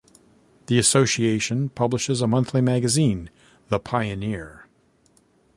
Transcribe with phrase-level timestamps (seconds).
[0.65, 3.29] The association publishes a monthly magazine,
[3.69, 4.65] "The Pioneer".